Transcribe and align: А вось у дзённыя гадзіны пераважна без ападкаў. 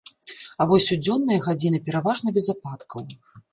А 0.63 0.65
вось 0.71 0.87
у 0.95 0.97
дзённыя 1.03 1.43
гадзіны 1.45 1.81
пераважна 1.91 2.35
без 2.41 2.51
ападкаў. 2.57 3.01